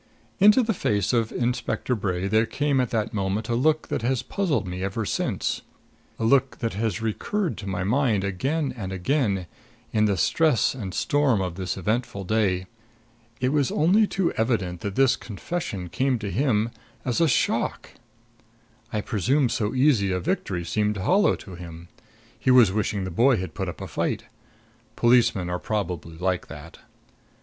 Into 0.39 0.63
the 0.63 0.73
face 0.73 1.13
of 1.13 1.31
Inspector 1.31 1.93
Bray 1.93 2.27
there 2.27 2.47
came 2.47 2.81
at 2.81 2.89
that 2.89 3.13
moment 3.13 3.49
a 3.49 3.53
look 3.55 3.89
that 3.89 4.01
has 4.01 4.23
puzzling 4.23 4.67
me 4.67 4.83
ever 4.83 5.05
since 5.05 5.61
a 6.17 6.23
look 6.25 6.57
that 6.57 6.73
has 6.73 7.03
recurred 7.03 7.55
to 7.59 7.67
my 7.67 7.83
mind 7.83 8.23
again 8.23 8.73
and 8.75 8.91
again, 8.91 9.45
in 9.93 10.05
the 10.05 10.17
stress 10.17 10.73
and 10.73 10.95
storm 10.95 11.39
of 11.39 11.53
this 11.53 11.77
eventful 11.77 12.23
day. 12.23 12.65
It 13.39 13.49
was 13.49 13.69
only 13.71 14.07
too 14.07 14.31
evident 14.31 14.81
that 14.81 14.95
this 14.95 15.15
confession 15.15 15.87
came 15.87 16.17
to 16.17 16.31
him 16.31 16.71
as 17.05 17.21
a 17.21 17.27
shock. 17.27 17.91
I 18.91 19.01
presume 19.01 19.49
so 19.49 19.75
easy 19.75 20.11
a 20.11 20.19
victory 20.19 20.65
seemed 20.65 20.97
hollow 20.97 21.35
to 21.35 21.53
him; 21.53 21.89
he 22.39 22.49
was 22.49 22.71
wishing 22.71 23.03
the 23.03 23.11
boy 23.11 23.37
had 23.37 23.53
put 23.53 23.69
up 23.69 23.79
a 23.79 23.85
fight. 23.87 24.23
Policemen 24.95 25.47
are 25.47 25.59
probably 25.59 26.17
like 26.17 26.47
that. 26.47 26.79